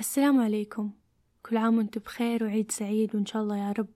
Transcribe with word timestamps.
السلام 0.00 0.40
عليكم. 0.40 0.90
كل 1.42 1.56
عام 1.56 1.78
وأنتم 1.78 2.00
بخير 2.00 2.44
وعيد 2.44 2.70
سعيد 2.70 3.14
وإن 3.14 3.26
شاء 3.26 3.42
الله 3.42 3.56
يا 3.56 3.72
رب 3.72 3.86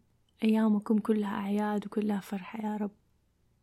أيامكم 0.45 0.99
كلها 0.99 1.35
أعياد 1.35 1.87
وكلها 1.87 2.21
فرحة 2.21 2.67
يا 2.67 2.77
رب. 2.77 2.91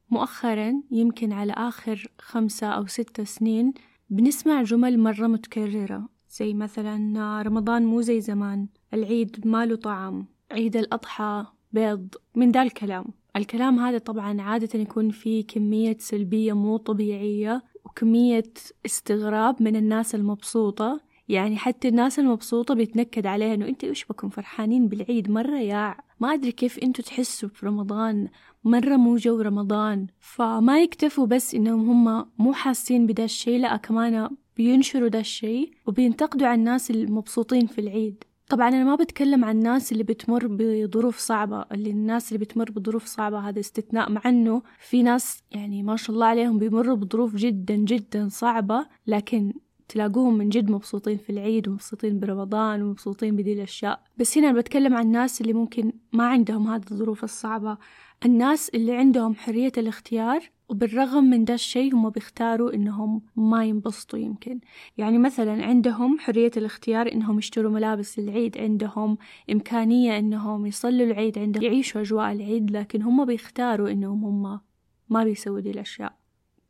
مؤخرا 0.09 0.81
يمكن 0.91 1.31
على 1.31 1.53
آخر 1.53 2.11
خمسة 2.19 2.67
أو 2.67 2.87
ستة 2.87 3.23
سنين 3.23 3.73
بنسمع 4.09 4.63
جمل 4.63 4.99
مرة 4.99 5.27
متكررة 5.27 6.09
زي 6.29 6.53
مثلا 6.53 7.41
رمضان 7.41 7.85
مو 7.85 8.01
زي 8.01 8.21
زمان 8.21 8.67
العيد 8.93 9.47
ماله 9.47 9.75
طعم 9.75 10.25
عيد 10.51 10.77
الأضحى 10.77 11.45
بيض 11.73 12.07
من 12.35 12.51
ذا 12.51 12.61
الكلام. 12.61 13.05
الكلام 13.35 13.79
هذا 13.79 13.97
طبعا 13.97 14.41
عادة 14.41 14.79
يكون 14.79 15.09
فيه 15.09 15.47
كمية 15.47 15.97
سلبية 15.99 16.53
مو 16.53 16.77
طبيعية 16.77 17.63
وكمية 17.85 18.53
استغراب 18.85 19.63
من 19.63 19.75
الناس 19.75 20.15
المبسوطة 20.15 21.10
يعني 21.29 21.57
حتى 21.57 21.87
الناس 21.87 22.19
المبسوطة 22.19 22.73
بيتنكد 22.73 23.27
عليها 23.27 23.53
إنه 23.53 23.67
أنت 23.67 23.83
إيش 23.83 24.05
بكم 24.05 24.29
فرحانين 24.29 24.87
بالعيد 24.87 25.31
مرة 25.31 25.57
يا 25.57 25.95
ما 26.19 26.33
أدري 26.33 26.51
كيف 26.51 26.79
أنتوا 26.79 27.03
تحسوا 27.03 27.49
في 27.49 27.65
رمضان 27.65 28.27
مرة 28.63 28.95
مو 28.95 29.15
جو 29.15 29.41
رمضان 29.41 30.07
فما 30.19 30.81
يكتفوا 30.81 31.25
بس 31.25 31.55
إنهم 31.55 31.89
هم 31.89 32.25
مو 32.37 32.53
حاسين 32.53 33.07
بدا 33.07 33.23
الشي 33.23 33.57
لا 33.57 33.77
كمان 33.77 34.29
بينشروا 34.57 35.07
دا 35.07 35.19
الشي 35.19 35.71
وبينتقدوا 35.87 36.47
على 36.47 36.59
الناس 36.59 36.91
المبسوطين 36.91 37.67
في 37.67 37.81
العيد. 37.81 38.23
طبعا 38.49 38.69
أنا 38.69 38.83
ما 38.83 38.95
بتكلم 38.95 39.45
عن 39.45 39.57
الناس 39.57 39.91
اللي 39.91 40.03
بتمر 40.03 40.47
بظروف 40.49 41.17
صعبة 41.17 41.65
اللي 41.71 41.89
الناس 41.89 42.27
اللي 42.31 42.45
بتمر 42.45 42.71
بظروف 42.71 43.05
صعبة 43.05 43.39
هذا 43.39 43.59
استثناء 43.59 44.11
مع 44.11 44.21
أنه 44.25 44.61
في 44.79 45.03
ناس 45.03 45.43
يعني 45.51 45.83
ما 45.83 45.95
شاء 45.95 46.13
الله 46.15 46.25
عليهم 46.25 46.59
بيمروا 46.59 46.95
بظروف 46.95 47.35
جدا 47.35 47.75
جدا 47.75 48.27
صعبة 48.29 48.85
لكن 49.07 49.53
تلاقوهم 49.91 50.37
من 50.37 50.49
جد 50.49 50.71
مبسوطين 50.71 51.17
في 51.17 51.29
العيد 51.29 51.67
ومبسوطين 51.67 52.19
برمضان 52.19 52.81
ومبسوطين 52.81 53.35
بدي 53.35 53.53
الأشياء. 53.53 54.03
بس 54.17 54.37
هنا 54.37 54.49
أنا 54.49 54.57
بتكلم 54.57 54.93
عن 54.93 55.05
الناس 55.05 55.41
اللي 55.41 55.53
ممكن 55.53 55.93
ما 56.13 56.27
عندهم 56.27 56.67
هذه 56.67 56.83
الظروف 56.91 57.23
الصعبة. 57.23 57.77
الناس 58.25 58.69
اللي 58.69 58.95
عندهم 58.95 59.35
حرية 59.35 59.71
الاختيار 59.77 60.49
وبالرغم 60.69 61.23
من 61.23 61.45
ده 61.45 61.53
الشيء 61.53 61.95
هم 61.95 62.09
بيختاروا 62.09 62.73
إنهم 62.73 63.21
ما 63.35 63.65
ينبسطوا 63.65 64.19
يمكن. 64.19 64.59
يعني 64.97 65.17
مثلا 65.17 65.65
عندهم 65.65 66.19
حرية 66.19 66.51
الاختيار 66.57 67.11
إنهم 67.11 67.39
يشتروا 67.39 67.71
ملابس 67.71 68.19
العيد 68.19 68.57
عندهم 68.57 69.17
إمكانية 69.51 70.19
إنهم 70.19 70.65
يصلوا 70.65 71.05
العيد 71.05 71.39
عندهم 71.39 71.63
يعيشوا 71.63 72.01
أجواء 72.01 72.31
العيد 72.31 72.71
لكن 72.71 73.01
هم 73.01 73.25
بيختاروا 73.25 73.89
إنهم 73.89 74.25
هم 74.25 74.59
ما 75.09 75.23
بيسووا 75.23 75.59
دي 75.59 75.71
الأشياء. 75.71 76.20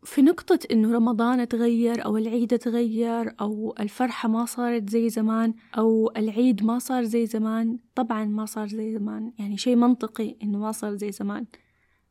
في 0.03 0.21
نقطة 0.21 0.59
إنه 0.71 0.93
رمضان 0.93 1.47
تغير 1.47 2.05
أو 2.05 2.17
العيد 2.17 2.57
تغير 2.57 3.35
أو 3.41 3.75
الفرحة 3.79 4.29
ما 4.29 4.45
صارت 4.45 4.89
زي 4.89 5.09
زمان 5.09 5.53
أو 5.77 6.11
العيد 6.17 6.63
ما 6.63 6.79
صار 6.79 7.03
زي 7.03 7.25
زمان 7.25 7.79
طبعا 7.95 8.25
ما 8.25 8.45
صار 8.45 8.67
زي 8.67 8.93
زمان. 8.93 9.33
يعني 9.39 9.57
شيء 9.57 9.75
منطقي 9.75 10.35
إنه 10.43 10.57
ما 10.57 10.71
صار 10.71 10.95
زي 10.95 11.11
زمان. 11.11 11.45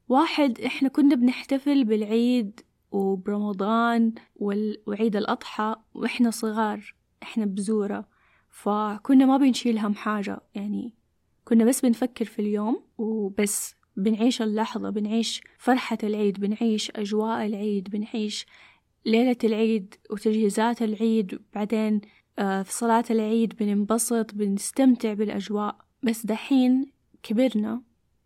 واحد 0.08 0.60
إحنا 0.60 0.88
كنا 0.88 1.14
بنحتفل 1.14 1.84
بالعيد 1.84 2.60
وبرمضان 2.90 4.12
وعيد 4.86 5.16
الأضحى 5.16 5.76
وإحنا 5.94 6.30
صغار 6.30 6.94
إحنا 7.22 7.44
بزورة. 7.44 8.08
فكنا 8.50 9.26
ما 9.26 9.36
بنشيل 9.36 9.78
هم 9.78 9.94
حاجة. 9.94 10.40
يعني 10.54 10.94
كنا 11.44 11.64
بس 11.64 11.80
بنفكر 11.80 12.24
في 12.24 12.38
اليوم 12.38 12.82
وبس. 12.98 13.79
بنعيش 14.02 14.42
اللحظة 14.42 14.90
بنعيش 14.90 15.42
فرحة 15.58 15.98
العيد 16.02 16.40
بنعيش 16.40 16.90
أجواء 16.96 17.46
العيد 17.46 17.88
بنعيش 17.90 18.46
ليلة 19.06 19.36
العيد 19.44 19.94
وتجهيزات 20.10 20.82
العيد 20.82 21.40
بعدين 21.54 22.00
في 22.38 22.68
صلاة 22.68 23.04
العيد 23.10 23.56
بننبسط 23.56 24.34
بنستمتع 24.34 25.12
بالأجواء. 25.12 25.76
بس 26.02 26.26
دحين 26.26 26.92
كبرنا 27.22 27.82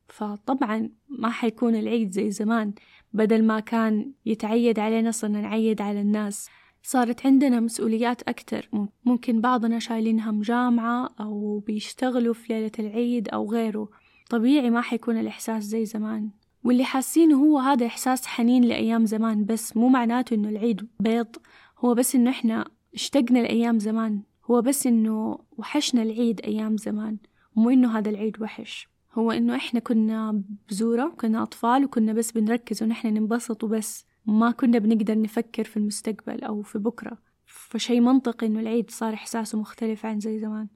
فطبعا 0.08 0.90
ما 1.08 1.30
حيكون 1.30 1.74
العيد 1.74 2.10
زي 2.10 2.30
زمان. 2.30 2.74
بدل 3.12 3.44
ما 3.44 3.60
كان 3.60 4.12
يتعيد 4.26 4.78
علينا 4.78 5.10
صرنا 5.10 5.40
نعيد 5.40 5.80
على 5.80 6.00
الناس. 6.00 6.48
صارت 6.82 7.26
عندنا 7.26 7.60
مسؤوليات 7.60 8.22
أكتر. 8.22 8.68
ممكن 9.04 9.40
بعضنا 9.40 9.78
شايلين 9.78 10.20
هم 10.20 10.40
جامعة 10.40 11.14
أو 11.20 11.58
بيشتغلوا 11.58 12.34
في 12.34 12.52
ليلة 12.52 12.72
العيد 12.78 13.28
أو 13.28 13.50
غيره. 13.50 13.88
طبيعي 14.30 14.70
ما 14.70 14.80
حيكون 14.80 15.18
الإحساس 15.18 15.64
زي 15.64 15.84
زمان. 15.84 16.30
واللي 16.64 16.84
حاسينه 16.84 17.36
هو 17.36 17.58
هذا 17.58 17.86
إحساس 17.86 18.26
حنين 18.26 18.64
لأيام 18.64 19.06
زمان 19.06 19.44
بس 19.44 19.76
مو 19.76 19.88
معناته 19.88 20.34
إنه 20.34 20.48
العيد 20.48 20.88
بيض. 21.00 21.36
هو 21.78 21.94
بس 21.94 22.14
إنه 22.14 22.30
إحنا 22.30 22.70
اشتقنا 22.94 23.38
لأيام 23.38 23.78
زمان. 23.78 24.22
هو 24.50 24.62
بس 24.62 24.86
إنه 24.86 25.38
وحشنا 25.58 26.02
العيد 26.02 26.40
أيام 26.40 26.76
زمان. 26.76 27.16
مو 27.56 27.70
إنه 27.70 27.98
هذا 27.98 28.10
العيد 28.10 28.42
وحش. 28.42 28.88
هو 29.12 29.30
إنه 29.32 29.56
إحنا 29.56 29.80
كنا 29.80 30.42
بزورة 30.68 31.14
كنا 31.20 31.42
أطفال 31.42 31.84
وكنا 31.84 32.12
بس 32.12 32.32
بنركز 32.32 32.82
إحنا 32.82 33.10
ننبسط 33.10 33.64
وبس. 33.64 34.06
ما 34.26 34.50
كنا 34.50 34.78
بنقدر 34.78 35.20
نفكر 35.20 35.64
في 35.64 35.76
المستقبل 35.76 36.44
أو 36.44 36.62
في 36.62 36.78
بكرة. 36.78 37.18
فشي 37.46 38.00
منطقي 38.00 38.46
إنه 38.46 38.60
العيد 38.60 38.90
صار 38.90 39.14
إحساسه 39.14 39.58
مختلف 39.58 40.06
عن 40.06 40.20
زي 40.20 40.38
زمان. 40.38 40.68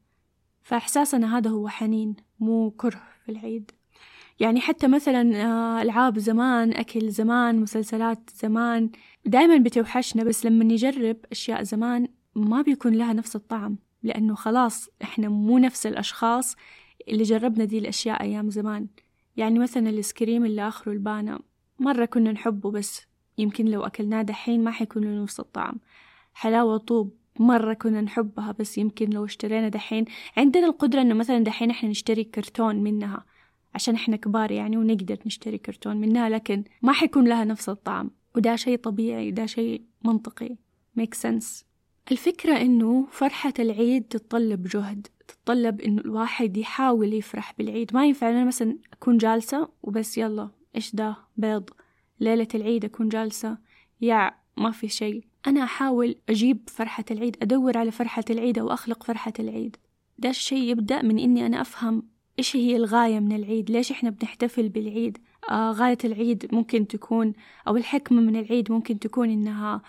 فإحساسنا 0.69 1.39
هذا 1.39 1.51
هو 1.51 1.69
حنين 1.69 2.17
مو 2.41 2.71
كره 2.71 3.03
في 3.25 3.33
العيد. 3.33 3.71
يعني 4.41 4.61
حتى 4.61 4.89
مثلا 4.89 5.23
ألعاب 5.83 6.19
زمان 6.19 6.73
أكل 6.73 7.11
زمان 7.11 7.61
مسلسلات 7.61 8.31
زمان 8.35 8.91
دايما 9.25 9.59
بتوحشنا 9.59 10.25
بس 10.25 10.47
لما 10.47 10.65
نجرب 10.65 11.17
أشياء 11.33 11.63
زمان 11.63 12.09
ما 12.35 12.63
بيكون 12.63 12.93
لها 12.93 13.13
نفس 13.13 13.37
الطعم 13.37 13.79
لأنه 14.03 14.35
خلاص 14.35 14.89
إحنا 15.03 15.29
مو 15.29 15.59
نفس 15.59 15.87
الأشخاص 15.87 16.57
اللي 17.09 17.23
جربنا 17.23 17.65
دي 17.65 17.79
الأشياء 17.79 18.23
أيام 18.23 18.51
زمان. 18.51 18.87
يعني 19.37 19.59
مثلا 19.59 19.91
الإسكريم 19.91 20.45
اللي 20.45 20.69
آخره 20.69 20.93
البانة 20.93 21.39
مرة 21.79 22.05
كنا 22.05 22.33
نحبه 22.33 22.71
بس 22.71 23.03
يمكن 23.39 23.65
لو 23.65 23.87
أكلناه 23.87 24.23
دحين 24.23 24.65
ما 24.65 24.71
حيكون 24.71 25.05
له 25.05 25.23
نفس 25.23 25.41
الطعم. 25.41 25.81
حلاوة 26.35 26.77
طوب 26.79 27.15
مرة 27.43 27.75
كنا 27.75 28.01
نحبها 28.01 28.53
بس 28.53 28.79
يمكن 28.79 29.11
لو 29.11 29.25
اشترينا 29.25 29.69
دحين 29.69 30.05
عندنا 30.37 30.67
القدرة 30.67 31.03
إنه 31.03 31.15
مثلا 31.15 31.39
دحين 31.39 31.71
إحنا 31.71 31.89
نشتري 31.89 32.25
كرتون 32.25 32.77
منها 32.77 33.25
عشان 33.75 33.95
إحنا 33.95 34.17
كبار 34.17 34.51
يعني 34.51 34.77
ونقدر 34.77 35.19
نشتري 35.27 35.59
كرتون 35.59 35.97
منها 35.97 36.29
لكن 36.29 36.65
ما 36.83 36.93
حيكون 36.93 37.29
لها 37.29 37.45
نفس 37.45 37.69
الطعم. 37.69 38.11
وده 38.37 38.57
شيء 38.57 38.79
طبيعي 38.79 39.31
ده 39.31 39.47
شيء 39.47 39.83
منطقي. 40.05 40.57
Make 41.01 41.19
sense. 41.29 41.65
الفكرة 42.13 42.57
إنه 42.61 43.07
فرحة 43.11 43.53
العيد 43.59 44.03
تتطلب 44.03 44.63
جهد 44.63 45.07
تتطلب 45.29 45.81
إنه 45.81 46.01
الواحد 46.01 46.57
يحاول 46.57 47.15
يفرح 47.15 47.55
بالعيد. 47.59 47.95
ما 47.95 48.07
ينفع 48.07 48.31
أنا 48.31 48.45
مثلا 48.45 48.79
أكون 48.93 49.19
جالسة 49.19 49.69
وبس 49.83 50.19
يلا 50.19 50.51
إيش 50.77 50.95
ده؟ 50.95 51.17
بيض. 51.37 51.71
ليلة 52.21 52.49
العيد 52.55 52.85
أكون 52.85 53.09
جالسة 53.09 53.59
يا 54.01 54.31
ما 54.57 54.71
في 54.71 54.89
شيء. 54.89 55.25
أنا 55.47 55.65
أحاول 55.65 56.17
أجيب 56.29 56.69
فرحة 56.69 57.05
العيد 57.11 57.37
أدور 57.43 57.79
على 57.79 57.91
فرحة 57.91 58.25
العيد 58.31 58.59
أو 58.59 58.73
أخلق 58.73 59.03
فرحة 59.03 59.33
العيد. 59.39 59.77
ده 60.19 60.31
الشيء 60.31 60.71
يبدأ 60.71 61.03
من 61.03 61.19
إني 61.19 61.47
أنا 61.47 61.61
أفهم 61.61 62.03
إيش 62.39 62.57
هي 62.57 62.77
الغاية 62.77 63.21
من 63.21 63.33
العيد 63.37 63.71
ليش 63.71 63.91
إحنا 63.91 64.11
بنحتفل 64.11 64.69
بالعيد. 64.69 65.19
آه 65.51 65.71
غاية 65.73 65.99
العيد 66.05 66.55
ممكن 66.55 66.87
تكون 66.87 67.33
أو 67.69 67.77
الحكمة 67.77 68.21
من 68.21 68.37
العيد 68.37 68.73
ممكن 68.73 68.99
تكون 68.99 69.31
إنها 69.31 69.83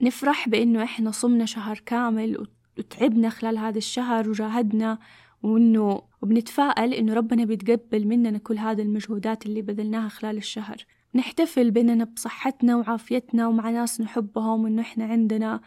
نفرح 0.00 0.48
بإنه 0.48 0.82
إحنا 0.82 1.10
صمنا 1.10 1.44
شهر 1.44 1.78
كامل 1.86 2.46
وتعبنا 2.78 3.28
خلال 3.28 3.58
هذا 3.58 3.78
الشهر 3.78 4.28
وجاهدنا 4.28 4.98
وإنه 5.42 6.02
وبنتفائل 6.22 6.94
إنه 6.94 7.14
ربنا 7.14 7.44
بيتقبل 7.44 8.06
مننا 8.06 8.38
كل 8.38 8.58
هذه 8.58 8.82
المجهودات 8.82 9.46
اللي 9.46 9.62
بذلناها 9.62 10.08
خلال 10.08 10.36
الشهر. 10.36 10.76
نحتفل 11.14 11.70
بيننا 11.70 12.04
بصحتنا 12.04 12.76
وعافيتنا 12.76 13.48
ومع 13.48 13.70
ناس 13.70 14.00
نحبهم 14.00 14.64
وإنه 14.64 14.82
إحنا 14.82 15.04
عندنا 15.04 15.60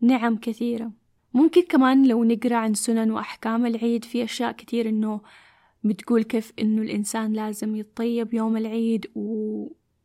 نعم 0.00 0.36
كثيرة. 0.36 0.92
ممكن 1.34 1.62
كمان 1.62 2.06
لو 2.08 2.24
نقرأ 2.24 2.56
عن 2.56 2.74
سنن 2.74 3.10
وأحكام 3.10 3.66
العيد 3.66 4.04
في 4.04 4.24
أشياء 4.24 4.52
كثير 4.52 4.88
إنه 4.88 5.20
بتقول 5.84 6.22
كيف 6.22 6.52
إنه 6.58 6.82
الإنسان 6.82 7.32
لازم 7.32 7.76
يتطيب 7.76 8.34
يوم 8.34 8.56
العيد 8.56 9.06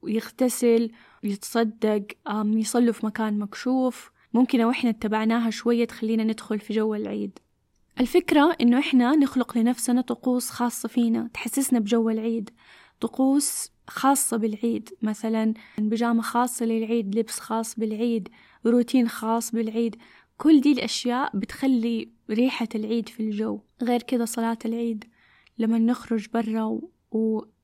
ويغتسل 0.01 0.91
ويتصدق 1.23 2.05
يصلوا 2.43 2.93
في 2.93 3.05
مكان 3.05 3.39
مكشوف. 3.39 4.11
ممكن 4.33 4.59
لو 4.59 4.69
إحنا 4.69 4.89
اتبعناها 4.89 5.49
شوية 5.49 5.85
تخلينا 5.85 6.23
ندخل 6.23 6.59
في 6.59 6.73
جو 6.73 6.95
العيد. 6.95 7.39
الفكرة 7.99 8.55
إنه 8.61 8.79
إحنا 8.79 9.15
نخلق 9.15 9.57
لنفسنا 9.57 10.01
طقوس 10.01 10.49
خاصة 10.49 10.89
فينا 10.89 11.29
تحسسنا 11.33 11.79
بجو 11.79 12.09
العيد. 12.09 12.49
طقوس 13.03 13.71
خاصة 13.87 14.37
بالعيد 14.37 14.89
مثلا 15.01 15.53
بيجامة 15.77 16.21
خاصة 16.21 16.65
للعيد 16.65 17.15
لبس 17.15 17.39
خاص 17.39 17.79
بالعيد 17.79 18.29
روتين 18.65 19.07
خاص 19.07 19.51
بالعيد 19.51 19.95
كل 20.37 20.61
دي 20.61 20.71
الأشياء 20.71 21.37
بتخلي 21.37 22.09
ريحة 22.29 22.67
العيد 22.75 23.09
في 23.09 23.19
الجو. 23.19 23.59
غير 23.83 24.01
كذا 24.01 24.25
صلاة 24.25 24.57
العيد 24.65 25.03
لما 25.57 25.79
نخرج 25.79 26.27
برا 26.33 26.79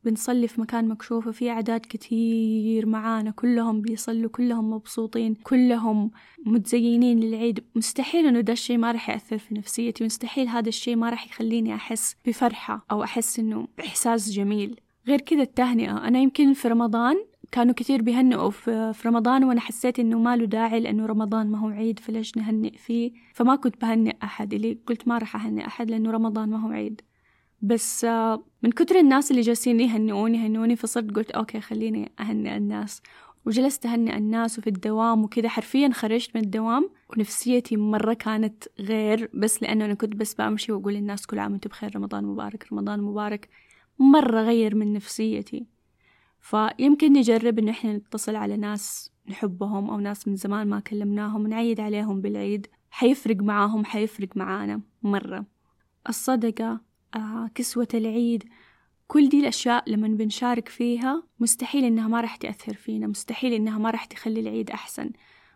بنصلي 0.03 0.47
في 0.47 0.61
مكان 0.61 0.87
مكشوف 0.87 1.27
وفي 1.27 1.49
أعداد 1.49 1.81
كتير 1.89 2.85
معانا 2.85 3.31
كلهم 3.31 3.81
بيصلوا 3.81 4.29
كلهم 4.29 4.69
مبسوطين 4.73 5.35
كلهم 5.35 6.11
متزينين 6.45 7.19
للعيد. 7.19 7.63
مستحيل 7.75 8.25
إنه 8.27 8.39
ده 8.41 8.53
الشي 8.53 8.77
ما 8.77 8.91
رح 8.91 9.09
يأثر 9.09 9.37
في 9.37 9.53
نفسيتي 9.55 10.03
مستحيل 10.03 10.47
هذا 10.47 10.69
الشي 10.69 10.95
ما 10.95 11.09
رح 11.09 11.25
يخليني 11.27 11.75
أحس 11.75 12.15
بفرحة 12.25 12.85
أو 12.91 13.03
أحس 13.03 13.39
إنه 13.39 13.67
بإحساس 13.77 14.31
جميل. 14.31 14.79
غير 15.07 15.21
كذا 15.21 15.41
التهنئة. 15.41 16.07
أنا 16.07 16.19
يمكن 16.19 16.53
في 16.53 16.67
رمضان 16.67 17.15
كانوا 17.51 17.73
كثير 17.73 18.01
بيهنئوا 18.01 18.49
في 18.49 19.01
رمضان 19.05 19.43
وأنا 19.43 19.59
حسيت 19.61 19.99
إنه 19.99 20.19
ما 20.19 20.35
له 20.35 20.45
داعي 20.45 20.79
لأنه 20.79 21.05
رمضان 21.05 21.47
ما 21.51 21.57
هو 21.59 21.67
عيد 21.67 21.99
فليش 21.99 22.37
نهنئ 22.37 22.77
فيه؟ 22.77 23.11
فما 23.33 23.55
كنت 23.55 23.81
بهنئ 23.81 24.15
أحد 24.23 24.53
اللي 24.53 24.77
قلت 24.87 25.07
ما 25.07 25.17
راح 25.17 25.35
أهنئ 25.35 25.67
أحد 25.67 25.91
لأنه 25.91 26.11
رمضان 26.11 26.49
ما 26.49 26.57
هو 26.57 26.71
عيد. 26.71 27.01
بس 27.61 28.05
آه، 28.05 28.43
من 28.63 28.71
كتر 28.71 28.95
الناس 28.95 29.31
اللي 29.31 29.41
جالسين 29.41 29.79
يهنئوني 29.79 30.37
يهنئوني 30.37 30.75
فصرت 30.75 31.15
قلت 31.15 31.31
أوكي 31.31 31.61
خليني 31.61 32.11
أهنئ 32.19 32.57
الناس. 32.57 33.01
وجلست 33.45 33.85
أهنئ 33.85 34.17
الناس 34.17 34.59
وفي 34.59 34.67
الدوام 34.67 35.23
وكذا. 35.23 35.49
حرفيا 35.49 35.89
خرجت 35.93 36.35
من 36.35 36.41
الدوام 36.43 36.89
ونفسيتي 37.09 37.77
مرة 37.77 38.13
كانت 38.13 38.63
غير 38.79 39.29
بس 39.33 39.63
لأنه 39.63 39.85
أنا 39.85 39.93
كنت 39.93 40.15
بس 40.15 40.33
بمشي 40.33 40.71
وأقول 40.71 40.93
للناس 40.93 41.25
كل 41.25 41.39
عام 41.39 41.51
وأنتم 41.51 41.69
بخير 41.69 41.95
رمضان 41.95 42.23
مبارك 42.25 42.67
رمضان 42.71 43.01
مبارك. 43.01 43.49
مرة 43.99 44.41
غير 44.41 44.75
من 44.75 44.93
نفسيتي. 44.93 45.65
فيمكن 46.39 47.13
نجرب 47.13 47.59
إنه 47.59 47.71
إحنا 47.71 47.93
نتصل 47.93 48.35
على 48.35 48.57
ناس 48.57 49.11
نحبهم 49.27 49.89
أو 49.89 49.99
ناس 49.99 50.27
من 50.27 50.35
زمان 50.35 50.67
ما 50.67 50.79
كلمناهم 50.79 51.47
نعيد 51.47 51.79
عليهم 51.79 52.21
بالعيد. 52.21 52.67
حيفرق 52.91 53.37
معاهم 53.37 53.85
حيفرق 53.85 54.37
معانا 54.37 54.81
مرة. 55.03 55.45
الصدقة 56.09 56.81
آه، 57.15 57.49
كسوة 57.55 57.87
العيد 57.93 58.43
كل 59.07 59.29
دي 59.29 59.39
الأشياء 59.39 59.89
لما 59.89 60.07
بنشارك 60.07 60.69
فيها 60.69 61.23
مستحيل 61.39 61.83
إنها 61.83 62.07
ما 62.07 62.21
راح 62.21 62.35
تأثر 62.35 62.73
فينا 62.73 63.07
مستحيل 63.07 63.53
إنها 63.53 63.77
ما 63.77 63.91
راح 63.91 64.05
تخلي 64.05 64.39
العيد 64.39 64.71
أحسن 64.71 65.09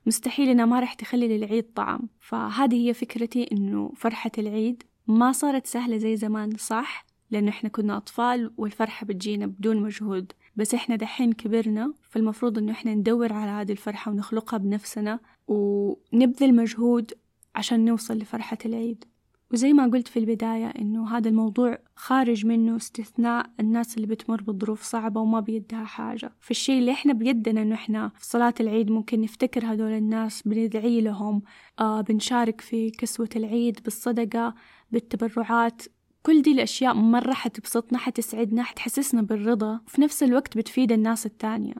مستحيل 0.05 0.49
إنها 0.49 0.65
ما 0.65 0.79
راح 0.79 0.93
تخلي 0.93 1.37
للعيد 1.37 1.63
طعم. 1.75 2.09
فهذه 2.19 2.87
هي 2.87 2.93
فكرتي 2.93 3.49
إنه 3.51 3.91
فرحة 3.95 4.31
العيد 4.37 4.83
ما 5.07 5.31
صارت 5.31 5.67
سهلة 5.67 5.97
زي 5.97 6.15
زمان 6.15 6.57
صح؟ 6.57 7.05
لأنه 7.33 7.49
إحنا 7.49 7.69
كنا 7.69 7.97
أطفال 7.97 8.51
والفرحة 8.57 9.05
بتجينا 9.05 9.45
بدون 9.45 9.77
مجهود. 9.77 10.31
بس 10.55 10.73
إحنا 10.73 10.95
دحين 10.95 11.33
كبرنا 11.33 11.93
فالمفروض 12.01 12.57
إنه 12.57 12.71
إحنا 12.71 12.95
ندور 12.95 13.33
على 13.33 13.51
هذه 13.51 13.71
الفرحة 13.71 14.11
ونخلقها 14.11 14.57
بنفسنا 14.57 15.19
ونبذل 15.47 16.55
مجهود 16.55 17.11
عشان 17.55 17.85
نوصل 17.85 18.17
لفرحة 18.17 18.57
العيد. 18.65 19.05
وزي 19.53 19.73
ما 19.73 19.87
قلت 19.87 20.07
في 20.07 20.19
البداية 20.19 20.67
إنه 20.67 21.17
هذا 21.17 21.29
الموضوع 21.29 21.77
خارج 21.95 22.45
منه 22.45 22.75
استثناء 22.75 23.49
الناس 23.59 23.95
اللي 23.97 24.07
بتمر 24.07 24.41
بظروف 24.41 24.83
صعبة 24.83 25.21
وما 25.21 25.39
بيدها 25.39 25.83
حاجة. 25.83 26.33
فالشي 26.39 26.79
اللي 26.79 26.91
إحنا 26.91 27.13
بيدنا 27.13 27.61
إنه 27.61 27.75
إحنا 27.75 28.11
في 28.17 28.25
صلاة 28.25 28.53
العيد 28.59 28.91
ممكن 28.91 29.21
نفتكر 29.21 29.65
هذول 29.65 29.91
الناس 29.91 30.41
بندعي 30.45 31.01
لهم 31.01 31.41
آه 31.79 32.01
بنشارك 32.01 32.61
في 32.61 32.89
كسوة 32.91 33.29
العيد 33.35 33.79
بالصدقة 33.83 34.55
بالتبرعات. 34.91 35.81
كل 36.25 36.41
دي 36.41 36.51
الأشياء 36.51 36.93
مرة 36.93 37.33
حتبسطنا 37.33 37.97
حتسعدنا 37.97 38.63
حتحسسنا 38.63 39.21
بالرضا. 39.21 39.79
وفي 39.87 40.01
نفس 40.01 40.23
الوقت 40.23 40.57
بتفيد 40.57 40.91
الناس 40.91 41.25
التانية. 41.25 41.73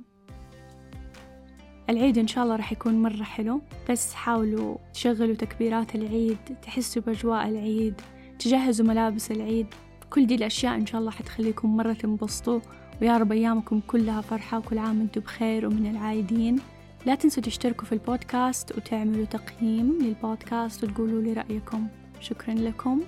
العيد 1.90 2.18
إن 2.18 2.28
شاء 2.28 2.44
الله 2.44 2.56
راح 2.56 2.72
يكون 2.72 3.01
مرة 3.01 3.24
حلو. 3.24 3.62
بس 3.90 4.13
حاولوا 4.13 4.78
تشغلوا 4.94 5.36
تكبيرات 5.36 5.95
العيد 5.95 6.38
تحسوا 6.62 7.01
بأجواء 7.01 7.48
العيد 7.48 8.01
تجهزوا 8.40 8.86
ملابس 8.86 9.31
العيد. 9.31 9.68
كل 10.10 10.28
دي 10.28 10.36
الأشياء 10.36 10.75
إن 10.75 10.86
شاء 10.86 11.01
الله 11.01 11.12
حتخليكم 11.12 11.78
مرة 11.78 11.94
تنبسطوا. 11.94 12.60
ويا 13.01 13.18
رب 13.18 13.31
أيامكم 13.31 13.80
كلها 13.88 14.22
فرحة 14.22 14.57
وكل 14.57 14.78
عام 14.78 15.00
وأنتم 15.00 15.22
بخير 15.22 15.68
ومن 15.68 15.92
العايدين. 15.92 16.60
لا 17.06 17.16
تنسوا 17.16 17.44
تشتركوا 17.44 17.86
في 17.86 17.92
البودكاست 17.92 18.78
وتعملوا 18.78 19.25
تقييم 19.25 19.98
للبودكاست 20.01 20.84
وتقولوا 20.84 21.22
لي 21.22 21.34
رأيكم. 21.34 21.88
شكرا 22.19 22.54
لكم. 22.54 23.01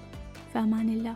في 0.56 0.60
أمان 0.60 0.90
الله. 0.90 1.16